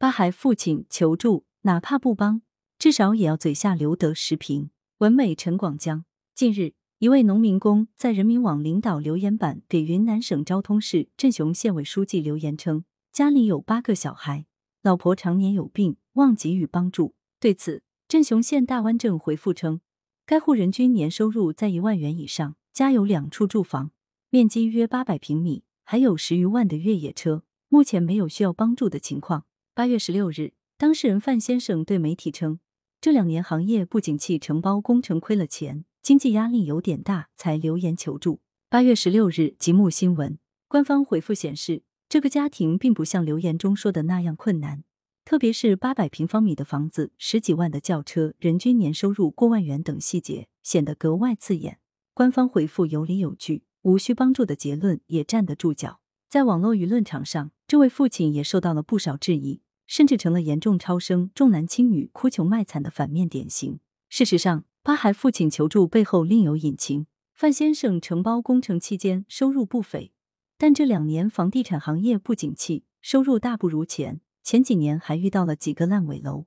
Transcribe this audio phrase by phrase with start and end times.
[0.00, 2.42] 八孩父亲求助，哪怕不帮，
[2.78, 4.70] 至少也要嘴下留得实评。
[4.98, 6.04] 文美陈广江。
[6.36, 14.46] 近日，一位农民工在人民网领导留言板给云南省昭通市镇雄县委书记留言称，家里有八个小孩，
[14.82, 17.16] 老婆常年有病，望给予帮助。
[17.40, 19.80] 对此，镇雄县大湾镇回复称，
[20.24, 23.90] 该户人均年收入在一万元以上，家有两处住房，
[24.30, 29.46] 面积约八百平米，还有十余万的越野车，目前没有需要帮助的情况。
[29.78, 32.58] 八月十六日，当事人范先生对媒体称，
[33.00, 38.40] 这两年行业不景气，承包工程亏了钱，经济压力有点大，才留言求助。
[38.68, 40.36] 八月十六日，极目新闻
[40.66, 44.82] 官方回复显示，这个家庭并不像留言中说的那样困难。
[45.24, 51.78] 特别是八百平方米的房子、十几万的轿车、人均年收入过万元等细节显得格外刺眼。
[52.12, 56.00] 官方回复有理有据，无需帮助的结论也站得住脚。
[56.28, 63.80] 在网络舆论场上，这位父亲也受到了不少质疑，甚至成了严重超生、重男轻女、哭穷卖惨的反面典型。
[64.08, 67.06] 事实上，八孩父亲求助背后另有隐情。
[67.34, 70.12] 范先生承包工程期间收入不菲，
[70.56, 74.20] 但这两年房地产行业不景气，收入大不如前。
[74.42, 76.46] 前几年还遇到了几个烂尾楼，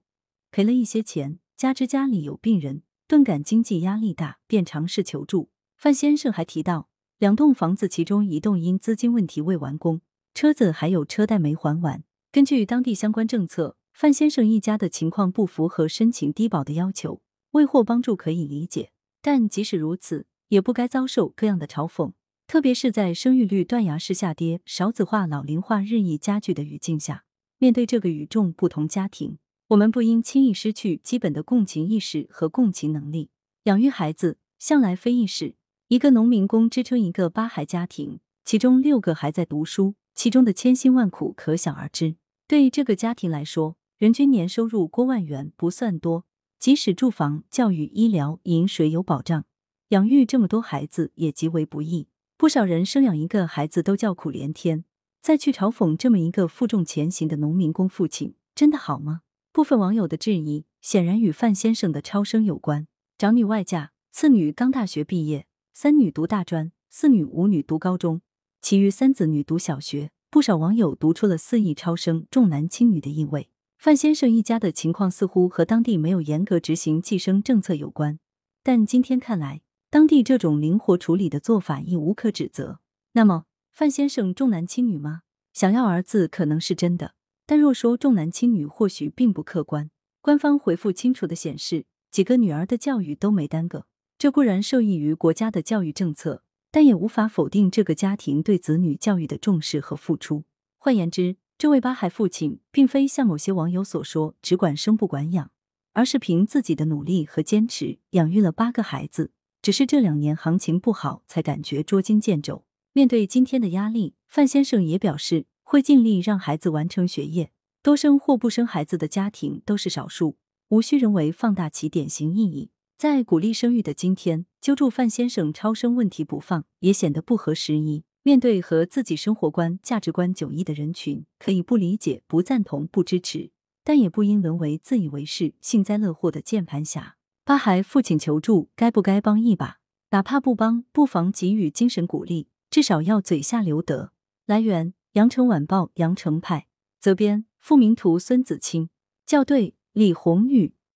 [0.52, 5.50] 赔了一些钱，加之家里有病人，顿感经济压力大，便尝试求助。
[5.78, 10.02] 范先生还提到，两栋房子其中一栋因资金问题未完工，
[10.34, 12.04] 车子还有车贷没还完。
[12.34, 18.94] 根据当地相关政策，范先生一家的情况不符合申请低保的要求，未获帮助可以理解。
[19.22, 22.14] 但即使如此，也不该遭受各样的嘲讽，
[22.48, 27.26] 特别是在生育率断崖式下跌、少子化、老龄化日益加剧的语境下。
[27.58, 29.38] 面对这个与众不同家庭，
[29.68, 33.30] 我们不应轻易失去基本的共情意识和共情能力。
[33.64, 35.56] 养育孩子向来非易事，
[35.90, 42.16] 一个农民工支撑一个八孩家庭，其中六个还在读书，其中的千辛万苦可想而知。
[42.52, 46.26] 对这个家庭来说，人均年收入过万元不算多，
[46.60, 49.46] 即使住房、教育、医疗、饮水有保障，
[49.92, 52.10] 养育这么多孩子也极为不易。
[52.36, 54.84] 不少人生养一个孩子都叫苦连天。
[55.22, 59.22] 再去嘲讽这么一个负重前行的农民工父亲，真的好吗？
[59.54, 62.86] 部分网友的质疑显然与范先生的超生有关。
[63.18, 68.22] 长女外嫁，次女刚大学毕业，三女读大专，四女五女读高中，
[68.62, 70.12] 其余三子女读小学。
[70.32, 73.50] 不少网友读出了肆意超生、重男轻女的意味。
[73.78, 78.18] 范先生一家的情况似乎和当地没有严格执行计生政策有关，
[78.64, 82.80] 但今天看来，当地这种灵活处理的做法亦无可指责。
[83.12, 83.44] 那么？
[83.74, 85.24] 范先生重男轻女吗？
[85.52, 87.14] 想要儿子可能是真的，
[87.46, 89.92] 但若说重男轻女，或许并不客观。
[90.22, 93.86] 官方回复清楚的显示，几个女儿的教育都没耽搁，
[94.18, 100.46] 这固然受益于国家的教育政策，但也无法否定这个家庭对子女教育的重视和付出。
[100.78, 105.52] 换言之，这位八孩父亲并非像某些网友所说只管生不管养，
[105.94, 112.64] 而是凭自己的努力和坚持养育了八个孩子，只是这两年行情不好，才感觉捉襟见肘。
[112.94, 117.52] 面对今天的压力，范先生也表示会尽力让孩子完成学业。
[117.84, 120.38] 多生或不生孩子的家庭都是少数，
[120.70, 122.70] 无需人为放大其典型意义。
[123.02, 128.04] 在鼓励生育的今天，揪住范先生超生问题不放，也显得不合时宜。
[128.22, 133.50] 面对和自己生活观、价值观迥异的人群，可以不理解、不赞同、不支持，
[133.84, 137.16] 但也不应沦为自以为是、幸灾乐祸的键盘侠。
[137.44, 139.80] 八孩父亲求助，该不该帮一把？
[140.12, 142.50] 哪怕不帮，不妨给予精神鼓励。
[142.70, 144.12] 至少要嘴下留德。
[144.46, 146.68] 来源：羊城晚报羊城派，
[147.00, 148.90] 责编：付明图，孙子清，
[149.26, 150.76] 校对：李红宇。